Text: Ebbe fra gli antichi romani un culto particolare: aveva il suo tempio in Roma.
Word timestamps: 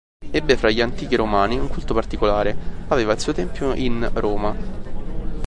Ebbe 0.31 0.57
fra 0.57 0.71
gli 0.71 0.81
antichi 0.81 1.15
romani 1.15 1.59
un 1.59 1.67
culto 1.67 1.93
particolare: 1.93 2.57
aveva 2.87 3.13
il 3.13 3.19
suo 3.19 3.33
tempio 3.33 3.75
in 3.75 4.09
Roma. 4.13 4.55